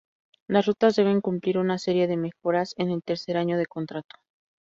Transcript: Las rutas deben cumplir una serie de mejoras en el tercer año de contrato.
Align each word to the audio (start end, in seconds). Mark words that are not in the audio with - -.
Las 0.47 0.65
rutas 0.65 0.95
deben 0.95 1.21
cumplir 1.21 1.59
una 1.59 1.77
serie 1.77 2.07
de 2.07 2.17
mejoras 2.17 2.73
en 2.79 2.89
el 2.89 3.03
tercer 3.03 3.37
año 3.37 3.55
de 3.55 3.67
contrato. 3.67 4.15